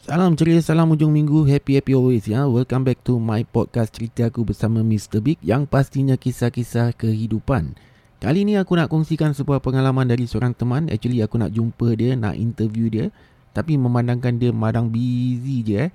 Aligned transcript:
Salam 0.00 0.32
ceria, 0.32 0.64
salam 0.64 0.96
ujung 0.96 1.12
minggu, 1.12 1.44
happy 1.44 1.76
happy 1.76 1.92
always 1.92 2.24
ya. 2.24 2.48
Welcome 2.48 2.88
back 2.88 3.04
to 3.04 3.20
my 3.20 3.44
podcast 3.44 3.92
cerita 3.92 4.32
aku 4.32 4.48
bersama 4.48 4.80
Mr. 4.80 5.20
Big 5.20 5.36
yang 5.44 5.68
pastinya 5.68 6.16
kisah-kisah 6.16 6.96
kehidupan. 6.96 7.76
Kali 8.16 8.48
ni 8.48 8.56
aku 8.56 8.80
nak 8.80 8.88
kongsikan 8.88 9.36
sebuah 9.36 9.60
pengalaman 9.60 10.08
dari 10.08 10.24
seorang 10.24 10.56
teman. 10.56 10.88
Actually 10.88 11.20
aku 11.20 11.36
nak 11.36 11.52
jumpa 11.52 11.92
dia, 12.00 12.16
nak 12.16 12.32
interview 12.32 12.88
dia. 12.88 13.12
Tapi 13.52 13.76
memandangkan 13.76 14.40
dia 14.40 14.56
madang 14.56 14.88
busy 14.88 15.68
je 15.68 15.76
eh. 15.76 15.90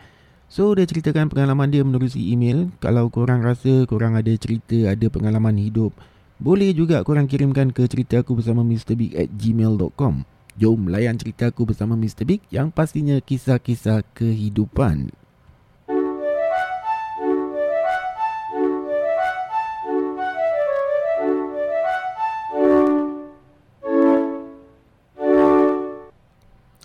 So 0.54 0.78
dia 0.78 0.86
ceritakan 0.86 1.34
pengalaman 1.34 1.74
dia 1.74 1.82
menerusi 1.82 2.30
email. 2.30 2.70
Kalau 2.78 3.10
korang 3.10 3.42
rasa 3.42 3.90
korang 3.90 4.14
ada 4.14 4.30
cerita, 4.38 4.86
ada 4.86 5.10
pengalaman 5.10 5.58
hidup. 5.58 5.98
Boleh 6.38 6.78
juga 6.78 7.02
korang 7.02 7.26
kirimkan 7.26 7.74
ke 7.74 7.90
cerita 7.90 8.22
aku 8.22 8.38
bersama 8.38 8.62
Mr. 8.62 8.94
Big 8.94 9.18
at 9.18 9.34
gmail.com. 9.34 10.35
Jom 10.56 10.88
layan 10.88 11.20
cerita 11.20 11.52
aku 11.52 11.68
bersama 11.68 12.00
Mr. 12.00 12.24
Big 12.24 12.40
yang 12.48 12.72
pastinya 12.72 13.20
kisah-kisah 13.20 14.08
kehidupan. 14.16 15.12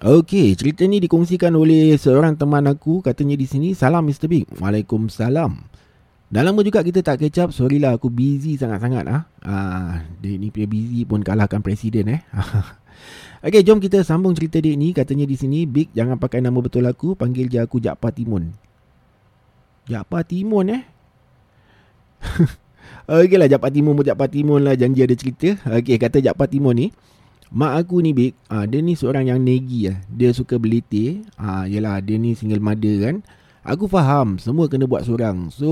Okey, 0.02 0.59
cerita 0.59 0.82
ni 0.91 0.98
dikongsikan 0.98 1.55
oleh 1.55 1.95
seorang 1.95 2.34
teman 2.34 2.66
aku 2.66 2.98
katanya 2.98 3.38
di 3.38 3.46
sini. 3.46 3.79
Salam 3.79 4.02
Mr. 4.02 4.27
Big. 4.27 4.51
Waalaikumsalam. 4.59 5.79
Dah 6.30 6.46
lama 6.46 6.62
juga 6.62 6.86
kita 6.86 7.02
tak 7.02 7.26
catch 7.26 7.42
up. 7.42 7.50
Sorry 7.50 7.82
lah 7.82 7.98
aku 7.98 8.06
busy 8.06 8.54
sangat-sangat 8.54 9.02
ah. 9.10 9.26
Ah, 9.42 10.06
dia 10.23 10.38
ni 10.38 10.54
punya 10.54 10.70
busy 10.70 11.02
pun 11.02 11.26
kalahkan 11.26 11.59
presiden 11.59 12.06
eh. 12.06 12.22
Okey, 13.46 13.66
jom 13.66 13.82
kita 13.82 14.06
sambung 14.06 14.30
cerita 14.38 14.62
dia 14.62 14.78
ni. 14.78 14.95
Katanya 14.95 15.26
di 15.26 15.34
sini, 15.34 15.66
Big, 15.66 15.90
jangan 15.90 16.22
pakai 16.22 16.38
nama 16.38 16.54
betul 16.62 16.87
aku. 16.87 17.18
Panggil 17.18 17.50
je 17.50 17.59
aku 17.59 17.82
Jakpa 17.82 18.14
Timun. 18.14 18.54
Jakpa 19.90 20.22
Timun 20.22 20.70
eh? 20.70 20.82
Okey 23.10 23.34
lah, 23.34 23.50
Jakpa 23.50 23.72
Timun 23.74 23.98
pun 23.98 24.06
Jakpa 24.06 24.30
Timun 24.30 24.62
lah. 24.62 24.78
Janji 24.78 25.02
ada 25.02 25.16
cerita. 25.18 25.59
Okey, 25.66 25.98
kata 25.98 26.22
Jakpa 26.22 26.46
Timun 26.46 26.78
ni. 26.78 26.87
Mak 27.50 27.82
aku 27.82 27.98
ni, 28.06 28.15
Big, 28.15 28.38
ah, 28.46 28.70
dia 28.70 28.78
ni 28.78 28.94
seorang 28.94 29.26
yang 29.26 29.42
negi 29.42 29.90
lah. 29.90 29.98
Dia 30.06 30.30
suka 30.30 30.62
belitir. 30.62 31.26
Ah, 31.34 31.66
yelah, 31.66 31.98
dia 31.98 32.22
ni 32.22 32.38
single 32.38 32.62
mother 32.62 33.02
kan. 33.02 33.16
Aku 33.60 33.84
faham, 33.92 34.40
semua 34.40 34.72
kena 34.72 34.88
buat 34.88 35.04
seorang. 35.04 35.52
So, 35.52 35.68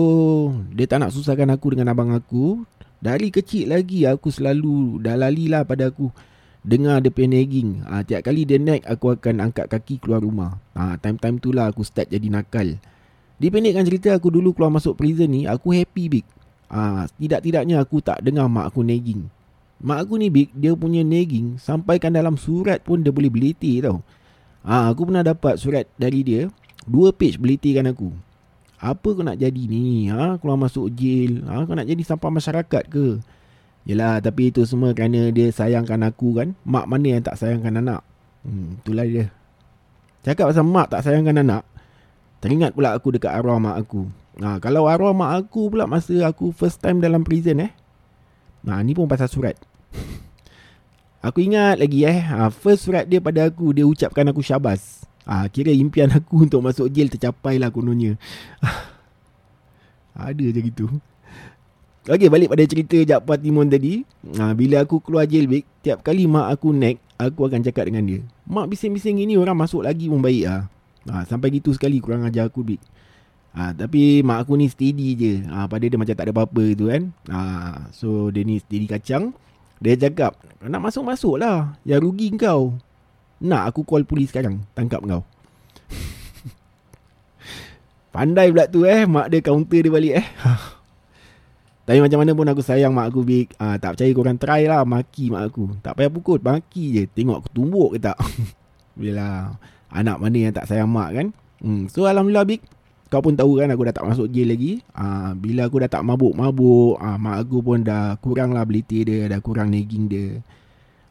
dia 0.76 0.84
tak 0.84 1.00
nak 1.00 1.16
susahkan 1.16 1.48
aku 1.48 1.72
dengan 1.72 1.96
abang 1.96 2.12
aku. 2.12 2.68
Dari 3.00 3.32
kecil 3.32 3.72
lagi, 3.72 4.04
aku 4.04 4.28
selalu 4.28 5.00
dah 5.00 5.16
lalilah 5.16 5.64
pada 5.64 5.88
aku. 5.88 6.12
Dengar 6.60 7.00
dia 7.00 7.08
punya 7.08 7.40
nagging. 7.40 7.80
Ha, 7.88 8.04
Tiap 8.04 8.28
kali 8.28 8.44
dia 8.44 8.60
naik 8.60 8.84
Aku 8.84 9.14
akan 9.14 9.40
angkat 9.40 9.72
kaki 9.72 10.04
keluar 10.04 10.20
rumah. 10.20 10.60
Ha, 10.76 11.00
Time-time 11.00 11.40
tu 11.40 11.48
lah 11.54 11.72
aku 11.72 11.80
start 11.80 12.12
jadi 12.12 12.28
nakal. 12.28 12.76
Dipendekkan 13.40 13.88
cerita 13.88 14.12
aku 14.12 14.28
dulu 14.28 14.52
keluar 14.52 14.68
masuk 14.68 14.98
prison 14.98 15.30
ni 15.30 15.48
Aku 15.48 15.72
happy 15.72 16.04
big. 16.12 16.26
Ha, 16.68 17.08
Tidak-tidaknya 17.08 17.80
aku 17.80 18.04
tak 18.04 18.20
dengar 18.20 18.52
mak 18.52 18.68
aku 18.68 18.84
nagging. 18.84 19.32
Mak 19.80 19.98
aku 20.04 20.20
ni 20.20 20.28
big 20.28 20.50
Dia 20.58 20.74
punya 20.74 21.06
nagging 21.06 21.56
Sampaikan 21.62 22.10
dalam 22.10 22.34
surat 22.34 22.82
pun 22.82 23.00
dia 23.00 23.14
boleh 23.14 23.32
beliti 23.32 23.80
tau. 23.80 24.04
Ha, 24.66 24.92
Aku 24.92 25.08
pernah 25.08 25.24
dapat 25.24 25.56
surat 25.56 25.88
dari 25.96 26.20
dia 26.20 26.52
Dua 26.88 27.12
page 27.12 27.36
belitikan 27.36 27.84
aku 27.86 28.10
Apa 28.80 29.12
kau 29.12 29.20
nak 29.20 29.36
jadi 29.36 29.62
ni 29.68 30.08
ha? 30.08 30.40
Keluar 30.40 30.56
masuk 30.56 30.88
jail 30.96 31.44
ha? 31.44 31.68
Kau 31.68 31.76
nak 31.76 31.84
jadi 31.84 32.00
sampah 32.00 32.32
masyarakat 32.32 32.82
ke 32.88 33.20
Yelah 33.84 34.20
tapi 34.24 34.48
itu 34.48 34.64
semua 34.64 34.96
kerana 34.96 35.28
dia 35.28 35.52
sayangkan 35.52 36.00
aku 36.08 36.40
kan 36.40 36.56
Mak 36.64 36.88
mana 36.88 37.06
yang 37.16 37.22
tak 37.22 37.36
sayangkan 37.36 37.84
anak 37.84 38.00
Hmm 38.42 38.80
itulah 38.80 39.04
dia 39.04 39.28
Cakap 40.24 40.50
pasal 40.50 40.64
mak 40.66 40.88
tak 40.88 41.04
sayangkan 41.04 41.44
anak 41.44 41.62
Teringat 42.40 42.72
pula 42.72 42.96
aku 42.96 43.12
dekat 43.14 43.36
arwah 43.36 43.60
mak 43.60 43.76
aku 43.76 44.08
Nah, 44.38 44.62
kalau 44.62 44.86
arwah 44.86 45.10
mak 45.10 45.34
aku 45.34 45.66
pula 45.74 45.90
masa 45.90 46.14
aku 46.22 46.54
first 46.54 46.78
time 46.78 47.02
dalam 47.02 47.26
prison 47.26 47.58
eh. 47.58 47.74
Nah, 48.62 48.78
ni 48.86 48.94
pun 48.94 49.10
pasal 49.10 49.26
surat. 49.26 49.58
aku 51.26 51.42
ingat 51.42 51.82
lagi 51.82 52.06
eh, 52.06 52.22
ha, 52.22 52.46
first 52.54 52.86
surat 52.86 53.10
dia 53.10 53.18
pada 53.18 53.50
aku, 53.50 53.74
dia 53.74 53.82
ucapkan 53.82 54.30
aku 54.30 54.38
syabas. 54.38 55.02
Ha, 55.28 55.44
kira 55.52 55.68
impian 55.68 56.08
aku 56.08 56.40
untuk 56.48 56.64
masuk 56.64 56.88
jail 56.88 57.12
tercapai 57.12 57.60
lah 57.60 57.68
kononnya. 57.68 58.16
Ada 60.16 60.40
je 60.40 60.60
gitu. 60.64 60.88
Okey, 62.08 62.32
balik 62.32 62.48
pada 62.48 62.64
cerita 62.64 62.96
Jakpa 63.04 63.36
Timon 63.36 63.68
tadi. 63.68 64.00
Ha, 64.40 64.56
bila 64.56 64.80
aku 64.80 65.04
keluar 65.04 65.28
jail 65.28 65.44
big, 65.44 65.68
tiap 65.84 66.00
kali 66.00 66.24
mak 66.24 66.48
aku 66.56 66.72
naik, 66.72 66.96
aku 67.20 67.44
akan 67.44 67.60
cakap 67.60 67.84
dengan 67.84 68.08
dia. 68.08 68.20
Mak 68.48 68.72
bising-bising 68.72 69.20
ini 69.20 69.36
orang 69.36 69.54
masuk 69.54 69.84
lagi 69.84 70.08
pun 70.08 70.24
baik 70.24 70.48
lah. 70.48 70.72
Ha, 71.12 71.28
sampai 71.28 71.52
gitu 71.52 71.76
sekali 71.76 72.00
kurang 72.00 72.24
ajar 72.24 72.48
aku 72.48 72.64
big. 72.64 72.80
Ha, 73.52 73.76
tapi 73.76 74.24
mak 74.24 74.48
aku 74.48 74.56
ni 74.56 74.72
steady 74.72 75.12
je. 75.20 75.32
Ha, 75.52 75.68
pada 75.68 75.84
dia 75.84 76.00
macam 76.00 76.16
tak 76.16 76.24
ada 76.24 76.32
apa-apa 76.32 76.62
gitu 76.72 76.88
kan. 76.88 77.12
Ha, 77.28 77.40
so 77.92 78.32
dia 78.32 78.40
ni 78.40 78.56
steady 78.56 78.88
kacang. 78.88 79.36
Dia 79.78 79.94
cakap, 79.94 80.40
nak 80.64 80.80
masuk-masuk 80.80 81.38
lah. 81.38 81.76
Yang 81.84 82.08
rugi 82.08 82.32
kau. 82.40 82.80
Nak 83.38 83.70
aku 83.70 83.86
call 83.86 84.02
polis 84.02 84.34
sekarang. 84.34 84.66
Tangkap 84.74 85.02
kau. 85.06 85.22
Pandai 88.14 88.50
pula 88.50 88.66
tu 88.66 88.82
eh. 88.82 89.06
Mak 89.06 89.30
dia 89.30 89.38
counter 89.44 89.80
dia 89.84 89.92
balik 89.92 90.14
eh. 90.18 90.26
Tapi 91.88 92.04
macam 92.04 92.20
mana 92.20 92.36
pun 92.36 92.44
aku 92.52 92.60
sayang 92.60 92.92
mak 92.92 93.14
aku 93.14 93.24
big. 93.24 93.48
Ah, 93.56 93.80
tak 93.80 93.96
percaya 93.96 94.12
korang 94.12 94.36
try 94.36 94.68
lah 94.68 94.84
maki 94.84 95.32
mak 95.32 95.48
aku. 95.48 95.72
Tak 95.80 95.96
payah 95.96 96.12
pukul, 96.12 96.36
maki 96.42 96.84
je. 96.92 97.02
Tengok 97.08 97.40
aku 97.40 97.48
tumbuk 97.54 97.96
ke 97.96 97.98
tak. 98.10 98.18
Bila 99.00 99.56
anak 99.88 100.16
mana 100.20 100.36
yang 100.36 100.52
tak 100.52 100.68
sayang 100.68 100.90
mak 100.90 101.16
kan. 101.16 101.26
Hmm. 101.64 101.88
So 101.88 102.04
Alhamdulillah 102.04 102.44
big. 102.44 102.60
Kau 103.08 103.24
pun 103.24 103.32
tahu 103.32 103.56
kan 103.56 103.72
aku 103.72 103.88
dah 103.88 103.94
tak 103.96 104.04
masuk 104.04 104.28
jail 104.28 104.52
lagi. 104.52 104.84
Ah, 104.92 105.32
bila 105.32 105.64
aku 105.64 105.80
dah 105.80 105.88
tak 105.88 106.04
mabuk-mabuk. 106.04 107.00
Ah, 107.00 107.16
mak 107.16 107.48
aku 107.48 107.64
pun 107.64 107.80
dah 107.80 108.20
kurang 108.20 108.52
lah 108.52 108.68
belitir 108.68 109.08
dia. 109.08 109.24
Dah 109.32 109.40
kurang 109.40 109.72
nagging 109.72 110.12
dia. 110.12 110.44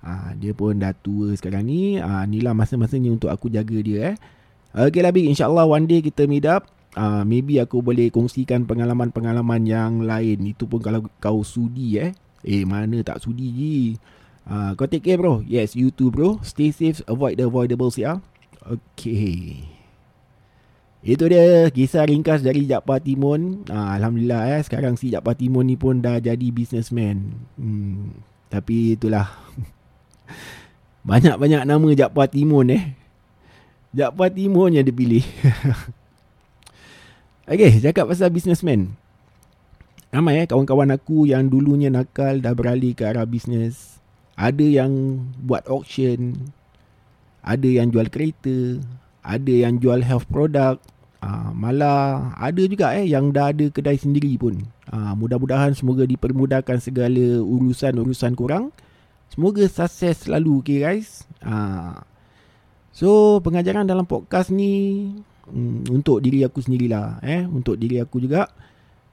Ah, 0.03 0.31
dia 0.37 0.53
pun 0.53 0.77
dah 0.77 0.93
tua 0.93 1.33
sekarang 1.33 1.67
ni. 1.67 1.97
Ah, 1.97 2.23
inilah 2.23 2.53
masa-masanya 2.53 3.13
untuk 3.13 3.29
aku 3.33 3.49
jaga 3.49 3.77
dia 3.81 4.13
eh. 4.13 4.15
Okay 4.77 5.01
lah 5.01 5.09
big. 5.09 5.25
InsyaAllah 5.31 5.65
one 5.65 5.89
day 5.89 6.05
kita 6.05 6.29
meet 6.29 6.45
up 6.45 6.69
uh, 6.97 7.23
maybe 7.23 7.61
aku 7.61 7.85
boleh 7.85 8.09
kongsikan 8.09 8.65
pengalaman-pengalaman 8.65 9.63
yang 9.63 9.93
lain. 10.03 10.41
Itu 10.49 10.65
pun 10.65 10.81
kalau 10.81 11.05
kau 11.21 11.45
sudi 11.45 12.01
eh. 12.01 12.11
Eh 12.41 12.65
mana 12.65 12.97
tak 13.05 13.21
sudi 13.21 13.47
je. 13.53 13.77
Uh, 14.47 14.73
kau 14.73 14.89
take 14.89 15.05
care 15.05 15.21
bro. 15.21 15.45
Yes, 15.45 15.77
you 15.77 15.93
too 15.93 16.09
bro. 16.09 16.41
Stay 16.41 16.73
safe, 16.73 17.05
avoid 17.05 17.37
the 17.37 17.45
avoidables 17.45 18.01
ya. 18.01 18.23
Okay. 18.65 19.63
Itu 21.05 21.29
dia 21.29 21.69
kisah 21.71 22.09
ringkas 22.09 22.41
dari 22.41 22.65
Jakpa 22.65 22.99
Timun. 22.99 23.69
Uh, 23.69 23.89
Alhamdulillah 23.95 24.57
eh. 24.57 24.61
Sekarang 24.65 24.97
si 24.97 25.13
Jakpa 25.13 25.37
Timun 25.37 25.69
ni 25.69 25.77
pun 25.77 26.01
dah 26.01 26.17
jadi 26.17 26.47
businessman. 26.51 27.37
Hmm. 27.55 28.17
Tapi 28.49 28.97
itulah. 28.97 29.29
Banyak-banyak 31.07 31.63
nama 31.63 31.87
Jakpa 31.95 32.27
Timun 32.27 32.73
eh. 32.73 32.83
Jakpa 33.95 34.27
Timun 34.27 34.75
yang 34.75 34.85
dipilih. 34.85 35.23
Okay, 37.47 37.79
cakap 37.79 38.11
pasal 38.11 38.27
businessman. 38.27 38.91
Ramai 40.11 40.43
eh 40.43 40.47
kawan-kawan 40.51 40.91
aku 40.91 41.31
yang 41.31 41.47
dulunya 41.47 41.87
nakal 41.87 42.43
dah 42.43 42.51
beralih 42.51 42.91
ke 42.91 43.07
arah 43.07 43.23
bisnes. 43.23 44.03
Ada 44.35 44.83
yang 44.83 45.23
buat 45.47 45.63
auction. 45.71 46.51
Ada 47.39 47.79
yang 47.79 47.87
jual 47.87 48.11
kereta. 48.11 48.83
Ada 49.23 49.63
yang 49.63 49.79
jual 49.79 50.03
health 50.03 50.27
product. 50.27 50.83
Uh, 51.23 51.55
malah 51.55 52.35
ada 52.35 52.59
juga 52.67 52.91
eh 52.99 53.07
yang 53.07 53.31
dah 53.31 53.55
ada 53.55 53.71
kedai 53.71 53.95
sendiri 53.95 54.35
pun. 54.35 54.67
Uh, 54.91 55.15
mudah-mudahan 55.15 55.71
semoga 55.71 56.03
dipermudahkan 56.03 56.83
segala 56.83 57.39
urusan-urusan 57.47 58.35
kurang. 58.35 58.75
Semoga 59.37 59.69
sukses 59.69 60.25
selalu 60.25 60.65
okay 60.65 60.81
guys. 60.81 61.21
Uh, 61.45 61.93
so 62.89 63.37
pengajaran 63.45 63.85
dalam 63.85 64.09
podcast 64.09 64.49
ni 64.49 65.13
hmm, 65.45 65.93
untuk 65.93 66.25
diri 66.25 66.41
aku 66.41 66.57
sendirilah 66.57 67.21
eh? 67.21 67.45
Untuk 67.45 67.77
diri 67.77 68.01
aku 68.01 68.17
juga. 68.17 68.49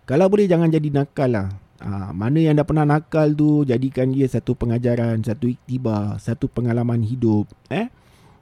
Kalau 0.09 0.33
boleh 0.33 0.49
jangan 0.49 0.73
jadi 0.73 0.89
nakal 0.89 1.29
lah. 1.29 1.53
Ha, 1.85 2.17
mana 2.17 2.41
yang 2.41 2.57
dah 2.57 2.65
pernah 2.65 2.89
nakal 2.89 3.37
tu 3.37 3.69
jadikan 3.69 4.09
dia 4.17 4.25
satu 4.25 4.57
pengajaran 4.57 5.21
satu 5.21 5.45
iktibar 5.53 6.17
satu 6.17 6.49
pengalaman 6.49 7.05
hidup 7.05 7.45
eh? 7.69 7.93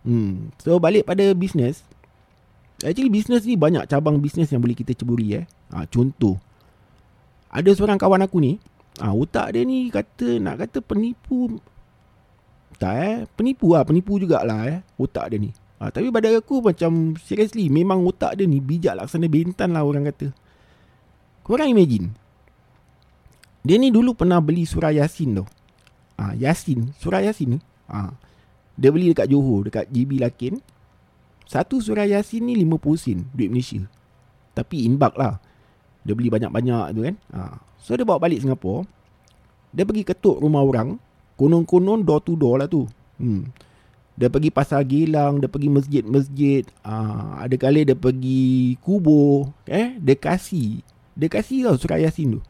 Hmm. 0.06 0.55
so 0.62 0.78
balik 0.78 1.08
pada 1.08 1.35
bisnes 1.35 1.82
actually 2.85 3.11
bisnes 3.11 3.43
ni 3.43 3.58
banyak 3.58 3.82
cabang 3.90 4.23
bisnes 4.23 4.52
yang 4.55 4.62
boleh 4.62 4.78
kita 4.78 4.94
ceburi 4.94 5.43
eh? 5.43 5.44
Ha, 5.75 5.82
contoh. 5.90 6.38
Ada 7.50 7.75
seorang 7.75 7.99
kawan 7.99 8.23
aku 8.23 8.38
ni 8.38 8.62
ha, 9.02 9.11
otak 9.11 9.56
dia 9.56 9.67
ni 9.67 9.90
kata 9.90 10.38
nak 10.38 10.62
kata 10.62 10.78
penipu 10.78 11.58
tak 12.79 12.95
eh 12.97 13.17
penipu 13.37 13.77
lah 13.77 13.85
penipu 13.85 14.17
jugalah 14.17 14.69
eh 14.69 14.79
otak 14.97 15.33
dia 15.33 15.39
ni 15.41 15.51
Ha, 15.83 15.91
tapi 15.91 16.15
pada 16.15 16.31
aku 16.31 16.63
macam 16.63 17.19
seriously 17.19 17.67
memang 17.67 18.07
otak 18.07 18.39
dia 18.39 18.47
ni 18.47 18.63
bijak 18.63 18.95
laksana 18.95 19.27
bentan 19.27 19.75
lah 19.75 19.83
orang 19.83 20.07
kata. 20.07 20.31
Korang 21.43 21.75
imagine. 21.75 22.15
Dia 23.67 23.83
ni 23.83 23.91
dulu 23.91 24.15
pernah 24.15 24.39
beli 24.39 24.63
surah 24.63 24.95
Yasin 24.95 25.43
tau. 25.43 25.47
Ha, 26.23 26.39
Yasin, 26.39 26.95
surah 27.03 27.27
Yasin 27.27 27.59
ni. 27.59 27.61
Ha, 27.91 28.15
dia 28.79 28.95
beli 28.95 29.11
dekat 29.11 29.27
Johor, 29.27 29.67
dekat 29.67 29.91
JB 29.91 30.23
Lakin. 30.23 30.63
Satu 31.51 31.83
surah 31.83 32.07
Yasin 32.07 32.47
ni 32.47 32.55
50 32.63 33.03
sen 33.03 33.19
duit 33.35 33.51
Malaysia. 33.51 33.83
Tapi 34.55 34.87
in 34.87 35.03
bulk 35.03 35.19
lah. 35.19 35.43
Dia 36.07 36.15
beli 36.15 36.31
banyak-banyak 36.31 36.95
tu 36.95 37.03
kan. 37.11 37.17
Ha. 37.35 37.59
So 37.83 37.99
dia 37.99 38.07
bawa 38.07 38.23
balik 38.23 38.39
Singapura. 38.39 38.87
Dia 39.75 39.83
pergi 39.83 40.07
ketuk 40.07 40.39
rumah 40.39 40.63
orang. 40.63 40.95
Konon-konon 41.43 42.06
door 42.06 42.23
to 42.23 42.39
door 42.39 42.62
lah 42.62 42.71
tu. 42.71 42.87
Hmm. 43.19 43.50
Dia 44.15 44.31
pergi 44.31 44.55
pasar 44.55 44.87
gilang, 44.87 45.43
dia 45.43 45.50
pergi 45.50 45.67
masjid-masjid. 45.75 46.62
Ha. 46.87 47.43
Ada 47.43 47.59
kali 47.59 47.83
dia 47.83 47.99
pergi 47.99 48.79
kubur. 48.79 49.50
Eh, 49.67 49.99
dia 49.99 50.15
kasih. 50.15 50.87
Dia 51.19 51.27
kasih 51.27 51.67
tau 51.67 51.75
surah 51.75 51.99
Yasin 51.99 52.39
tu. 52.39 52.41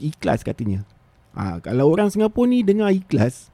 Ikhlas 0.00 0.40
katanya. 0.40 0.88
Ha. 1.36 1.60
Kalau 1.60 1.92
orang 1.92 2.08
Singapura 2.08 2.48
ni 2.48 2.64
dengar 2.64 2.88
ikhlas, 2.96 3.52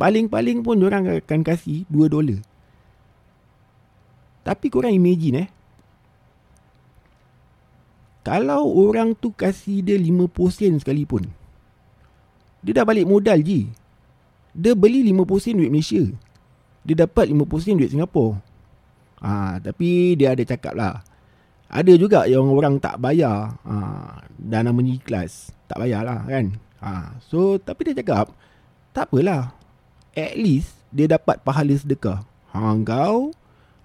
paling-paling 0.00 0.64
pun 0.64 0.80
orang 0.80 1.20
akan 1.20 1.44
kasih 1.44 1.84
2 1.92 2.08
dolar. 2.08 2.40
Tapi 4.48 4.72
korang 4.72 4.96
imagine 4.96 5.44
eh, 5.44 5.48
kalau 8.24 8.64
orang 8.88 9.12
tu 9.12 9.36
kasih 9.36 9.84
dia 9.84 10.00
50 10.00 10.32
sen 10.48 10.80
sekalipun. 10.80 11.28
Dia 12.64 12.80
dah 12.80 12.86
balik 12.88 13.04
modal 13.04 13.44
je. 13.44 13.81
Dia 14.52 14.76
beli 14.76 15.00
50 15.12 15.42
sen 15.42 15.56
duit 15.56 15.72
Malaysia. 15.72 16.04
Dia 16.84 17.08
dapat 17.08 17.32
50 17.32 17.64
sen 17.64 17.76
duit 17.80 17.90
Singapura. 17.92 18.40
Ha, 19.22 19.56
tapi 19.62 20.18
dia 20.18 20.36
ada 20.36 20.44
cakap 20.44 20.74
lah. 20.76 21.00
Ada 21.72 21.96
juga 21.96 22.28
yang 22.28 22.52
orang 22.52 22.76
tak 22.76 23.00
bayar. 23.00 23.56
Ha, 23.64 23.74
dan 24.36 24.68
namanya 24.68 24.92
ikhlas. 24.92 25.54
Tak 25.70 25.80
bayar 25.80 26.04
lah 26.04 26.20
kan. 26.28 26.52
Ha, 26.84 27.16
so 27.24 27.56
tapi 27.56 27.88
dia 27.88 27.96
cakap. 28.04 28.28
Tak 28.92 29.08
apalah. 29.08 29.56
At 30.12 30.36
least 30.36 30.76
dia 30.92 31.08
dapat 31.08 31.40
pahala 31.40 31.72
sedekah. 31.72 32.20
Ha, 32.52 32.76
kau. 32.84 33.32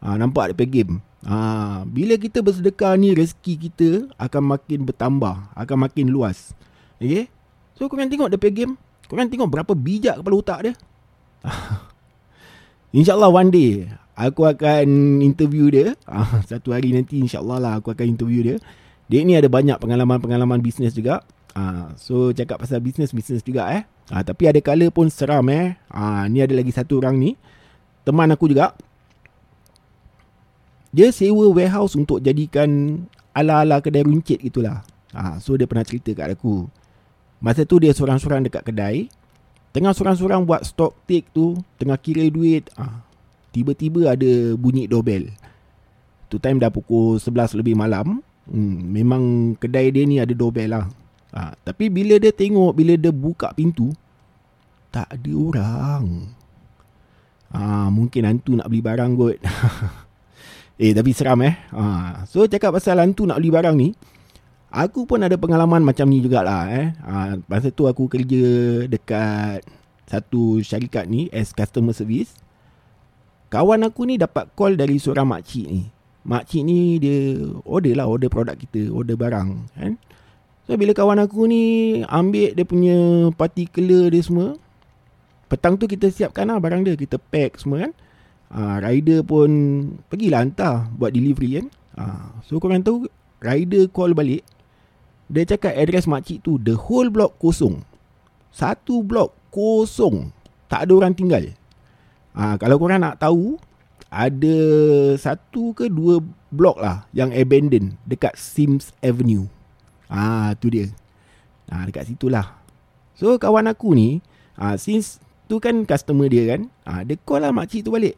Ha, 0.04 0.20
nampak 0.20 0.52
dia 0.52 0.68
game. 0.68 1.00
Ha, 1.26 1.84
bila 1.88 2.14
kita 2.16 2.40
bersedekah 2.46 2.94
ni 2.96 3.16
rezeki 3.16 3.54
kita 3.68 3.90
akan 4.22 4.56
makin 4.56 4.86
bertambah, 4.86 5.50
akan 5.58 5.78
makin 5.90 6.08
luas. 6.08 6.54
Okay? 7.02 7.28
So 7.76 7.90
korang 7.90 8.10
tengok 8.10 8.30
dia 8.32 8.52
game, 8.54 8.80
korang 9.08 9.32
tengok 9.32 9.50
berapa 9.50 9.74
bijak 9.74 10.20
kepala 10.22 10.36
otak 10.40 10.60
dia. 10.68 10.74
InsyaAllah 12.98 13.32
one 13.32 13.52
day 13.52 13.88
aku 14.18 14.50
akan 14.50 15.22
interview 15.22 15.70
dia. 15.70 15.94
Ha, 16.10 16.42
satu 16.44 16.74
hari 16.74 16.92
nanti 16.92 17.22
insyaAllah 17.22 17.58
lah 17.62 17.74
aku 17.80 17.94
akan 17.94 18.06
interview 18.10 18.42
dia. 18.42 18.58
Dia 19.08 19.24
ni 19.24 19.38
ada 19.38 19.48
banyak 19.48 19.78
pengalaman-pengalaman 19.80 20.60
bisnes 20.60 20.92
juga. 20.98 21.24
Ha, 21.54 21.94
so 21.96 22.34
cakap 22.34 22.60
pasal 22.60 22.82
bisnes-bisnes 22.82 23.46
juga 23.46 23.70
eh. 23.72 23.86
Ha, 24.12 24.26
tapi 24.26 24.50
ada 24.50 24.60
kala 24.60 24.90
pun 24.90 25.08
seram 25.08 25.46
eh. 25.54 25.78
Ni 26.28 26.42
ada 26.42 26.54
lagi 26.58 26.74
satu 26.74 27.00
orang 27.00 27.16
ni. 27.16 27.38
Teman 28.04 28.34
aku 28.34 28.50
juga. 28.52 28.74
Dia 30.92 31.14
sewa 31.14 31.54
warehouse 31.54 31.94
untuk 31.94 32.24
jadikan 32.26 33.04
ala-ala 33.38 33.80
kedai 33.84 34.02
runcit 34.02 34.42
gitulah. 34.42 34.82
Ha, 35.14 35.38
so 35.38 35.54
dia 35.56 35.70
pernah 35.70 35.86
cerita 35.86 36.12
kat 36.18 36.34
aku. 36.34 36.66
Masa 37.38 37.64
tu 37.64 37.78
dia 37.78 37.94
seorang-seorang 37.94 38.46
dekat 38.50 38.66
kedai. 38.66 39.08
Tengah 39.76 39.94
seorang-seorang 39.94 40.42
buat 40.48 40.66
stock 40.66 40.98
take 41.06 41.30
tu. 41.30 41.54
Tengah 41.78 41.98
kira 42.02 42.26
duit. 42.34 42.70
Ha, 42.78 43.06
tiba-tiba 43.54 44.18
ada 44.18 44.58
bunyi 44.58 44.90
doorbell. 44.90 45.30
Tu 46.28 46.42
time 46.42 46.58
dah 46.58 46.74
pukul 46.74 47.22
11 47.22 47.58
lebih 47.62 47.78
malam. 47.78 48.26
Hmm, 48.48 48.78
memang 48.90 49.54
kedai 49.60 49.94
dia 49.94 50.04
ni 50.08 50.18
ada 50.18 50.34
doorbell 50.34 50.72
lah. 50.74 50.86
Ha, 51.36 51.54
tapi 51.62 51.94
bila 51.94 52.18
dia 52.18 52.34
tengok, 52.34 52.74
bila 52.74 52.98
dia 52.98 53.14
buka 53.14 53.54
pintu. 53.54 53.94
Tak 54.90 55.14
ada 55.14 55.32
orang. 55.38 56.34
Ha, 57.54 57.88
mungkin 57.94 58.26
hantu 58.26 58.58
nak 58.58 58.68
beli 58.68 58.82
barang 58.82 59.12
kot. 59.14 59.38
Eh 60.78 60.94
tapi 60.94 61.10
seram 61.10 61.42
eh 61.42 61.58
ha. 61.74 62.22
So 62.30 62.46
cakap 62.46 62.70
pasal 62.78 63.02
hantu 63.02 63.26
nak 63.26 63.42
beli 63.42 63.50
barang 63.50 63.74
ni 63.74 63.98
Aku 64.78 65.10
pun 65.10 65.18
ada 65.26 65.34
pengalaman 65.42 65.82
macam 65.82 66.06
ni 66.06 66.22
jugalah 66.22 66.70
eh 66.70 66.94
ha. 67.02 67.34
Masa 67.50 67.74
tu 67.74 67.90
aku 67.90 68.06
kerja 68.06 68.86
dekat 68.86 69.66
Satu 70.06 70.62
syarikat 70.62 71.10
ni 71.10 71.34
As 71.34 71.50
customer 71.50 71.98
service 71.98 72.38
Kawan 73.50 73.90
aku 73.90 74.06
ni 74.06 74.22
dapat 74.22 74.54
call 74.54 74.78
dari 74.78 75.02
seorang 75.02 75.26
makcik 75.26 75.66
ni 75.66 75.90
Makcik 76.28 76.62
ni 76.62 77.02
dia 77.02 77.42
order 77.66 77.98
lah 77.98 78.06
Order 78.06 78.30
produk 78.30 78.54
kita 78.54 78.94
Order 78.94 79.18
barang 79.18 79.50
kan 79.74 79.98
So 80.70 80.78
bila 80.78 80.94
kawan 80.94 81.26
aku 81.26 81.50
ni 81.50 81.64
Ambil 82.06 82.54
dia 82.54 82.66
punya 82.68 83.32
particular 83.34 84.14
dia 84.14 84.22
semua 84.22 84.62
Petang 85.50 85.74
tu 85.80 85.90
kita 85.90 86.14
siapkan 86.14 86.46
lah 86.46 86.62
barang 86.62 86.86
dia 86.86 86.94
Kita 86.94 87.18
pack 87.18 87.58
semua 87.58 87.90
kan 87.90 87.92
uh, 88.52 88.78
rider 88.80 89.24
pun 89.26 89.50
pergilah 90.08 90.44
hantar 90.44 90.88
buat 90.96 91.12
delivery 91.12 91.64
kan. 91.64 91.68
Uh, 91.98 92.30
so 92.46 92.62
korang 92.62 92.86
tahu 92.86 93.10
rider 93.42 93.90
call 93.90 94.14
balik 94.14 94.46
dia 95.28 95.44
cakap 95.44 95.76
address 95.76 96.08
makcik 96.08 96.40
tu 96.44 96.56
the 96.60 96.76
whole 96.76 97.12
block 97.12 97.36
kosong. 97.40 97.84
Satu 98.52 99.04
blok 99.04 99.36
kosong. 99.52 100.32
Tak 100.72 100.88
ada 100.88 100.92
orang 100.96 101.16
tinggal. 101.16 101.52
Uh, 102.32 102.56
kalau 102.60 102.80
korang 102.80 103.04
nak 103.04 103.20
tahu 103.20 103.60
ada 104.08 104.56
satu 105.20 105.76
ke 105.76 105.92
dua 105.92 106.24
blok 106.48 106.80
lah 106.80 107.04
yang 107.12 107.36
abandoned 107.36 108.00
dekat 108.08 108.36
Sims 108.40 108.96
Avenue. 109.04 109.52
Ah 110.08 110.56
tu 110.56 110.72
dia. 110.72 110.88
Ah 111.68 111.84
dekat 111.84 112.08
situ 112.08 112.32
lah. 112.32 112.56
So 113.20 113.36
kawan 113.36 113.68
aku 113.68 113.92
ni 113.92 114.24
ah 114.56 114.80
since 114.80 115.20
tu 115.52 115.60
kan 115.60 115.84
customer 115.84 116.32
dia 116.32 116.56
kan. 116.56 116.72
Ah 116.88 117.04
dia 117.04 117.20
call 117.20 117.44
lah 117.44 117.52
makcik 117.52 117.84
tu 117.84 117.92
balik. 117.92 118.16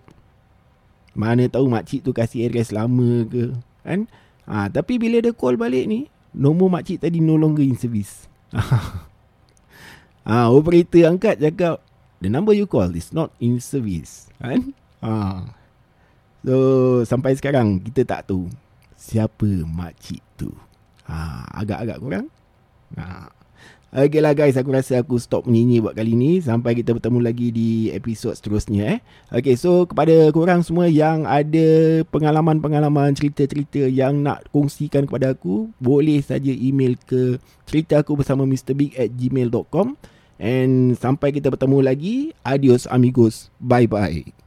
Mana 1.18 1.50
tahu 1.50 1.66
makcik 1.74 2.06
tu 2.06 2.14
kasih 2.14 2.46
address 2.46 2.70
lama 2.70 3.26
ke 3.26 3.50
Kan 3.82 4.06
ha, 4.46 4.70
Tapi 4.70 5.02
bila 5.02 5.18
dia 5.20 5.34
call 5.34 5.58
balik 5.58 5.90
ni 5.90 6.06
Nombor 6.36 6.70
makcik 6.70 7.02
tadi 7.02 7.18
no 7.20 7.36
longer 7.36 7.66
in 7.66 7.78
service. 7.78 8.30
Ha, 10.26 10.50
Operator 10.58 11.10
angkat 11.10 11.38
cakap 11.38 11.82
The 12.20 12.28
number 12.28 12.52
you 12.52 12.68
call 12.68 12.92
is 12.92 13.16
not 13.16 13.32
in 13.40 13.64
service. 13.64 14.28
Kan? 14.44 14.76
Ha. 15.00 15.48
So 16.44 16.56
sampai 17.08 17.40
sekarang 17.40 17.80
kita 17.80 18.04
tak 18.04 18.28
tahu 18.28 18.52
Siapa 19.00 19.48
makcik 19.64 20.20
tu. 20.36 20.52
Ha, 21.08 21.48
Agak-agak 21.56 22.04
kurang. 22.04 22.28
Ha. 23.00 23.32
Okay 23.90 24.22
lah 24.22 24.38
guys, 24.38 24.54
aku 24.54 24.70
rasa 24.70 25.02
aku 25.02 25.18
stop 25.18 25.50
menyanyi 25.50 25.82
buat 25.82 25.98
kali 25.98 26.14
ni 26.14 26.38
Sampai 26.46 26.78
kita 26.78 26.94
bertemu 26.94 27.26
lagi 27.26 27.50
di 27.50 27.90
episod 27.90 28.38
seterusnya 28.38 28.86
eh. 28.86 29.00
Okay, 29.34 29.58
so 29.58 29.90
kepada 29.90 30.30
korang 30.30 30.62
semua 30.62 30.86
yang 30.86 31.26
ada 31.26 32.06
pengalaman-pengalaman 32.14 33.18
cerita-cerita 33.18 33.90
yang 33.90 34.22
nak 34.22 34.46
kongsikan 34.54 35.10
kepada 35.10 35.34
aku 35.34 35.74
Boleh 35.82 36.22
saja 36.22 36.54
email 36.54 37.02
ke 37.02 37.42
cerita 37.66 38.06
aku 38.06 38.22
bersama 38.22 38.46
mrbig 38.46 38.94
at 38.94 39.10
gmail.com 39.10 39.98
And 40.38 40.94
sampai 40.94 41.34
kita 41.34 41.50
bertemu 41.50 41.82
lagi, 41.82 42.16
adios 42.46 42.86
amigos, 42.86 43.50
bye-bye 43.58 44.38